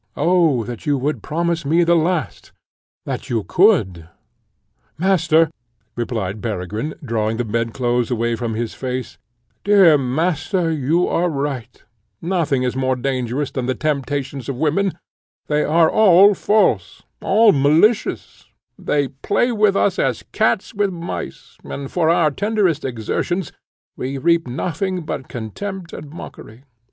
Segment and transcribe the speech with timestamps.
[0.17, 2.51] Oh that you would promise me the last!
[3.05, 4.09] that you could!"
[4.97, 5.51] "Master,"
[5.95, 9.19] replied Peregrine, drawing the bed clothes away from his face,
[9.63, 11.83] "dear Master, you are right:
[12.19, 14.93] nothing is more dangerous than the temptations of women;
[15.45, 18.45] they are all false, all malicious;
[18.79, 23.51] they play with us as cats with mice, and for our tenderest exertions
[23.95, 26.63] we reap nothing but contempt and mockery.